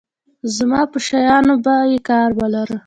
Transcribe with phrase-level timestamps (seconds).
[0.55, 2.77] زما په شيانو به يې کار لاره.